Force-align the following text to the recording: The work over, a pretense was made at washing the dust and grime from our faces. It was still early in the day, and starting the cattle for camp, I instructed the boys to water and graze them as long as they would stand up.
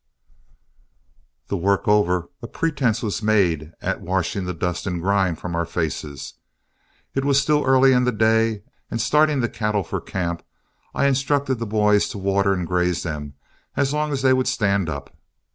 The 1.49 1.55
work 1.57 1.87
over, 1.87 2.27
a 2.41 2.47
pretense 2.47 3.03
was 3.03 3.21
made 3.21 3.73
at 3.83 4.01
washing 4.01 4.45
the 4.45 4.53
dust 4.55 4.87
and 4.87 4.99
grime 4.99 5.35
from 5.35 5.55
our 5.55 5.67
faces. 5.67 6.33
It 7.13 7.23
was 7.23 7.39
still 7.39 7.63
early 7.63 7.93
in 7.93 8.03
the 8.05 8.11
day, 8.11 8.63
and 8.89 8.99
starting 8.99 9.41
the 9.41 9.47
cattle 9.47 9.83
for 9.83 10.01
camp, 10.01 10.41
I 10.95 11.05
instructed 11.05 11.59
the 11.59 11.67
boys 11.67 12.07
to 12.09 12.17
water 12.17 12.51
and 12.51 12.65
graze 12.65 13.03
them 13.03 13.35
as 13.75 13.93
long 13.93 14.11
as 14.11 14.23
they 14.23 14.33
would 14.33 14.47
stand 14.47 14.89
up. 14.89 15.15